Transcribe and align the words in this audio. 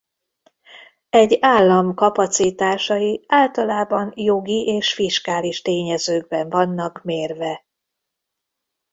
Egy 1.09 1.37
állam 1.41 1.93
kapacitásai 1.93 3.25
általában 3.27 4.13
jogi 4.15 4.65
és 4.67 4.93
fiskális 4.93 5.61
tényezőkben 5.61 6.49
vannak 6.49 7.03
mérve. 7.03 7.65